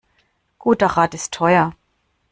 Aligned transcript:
Guter 0.57 0.87
Rat 0.87 1.13
ist 1.13 1.31
teuer. 1.31 1.75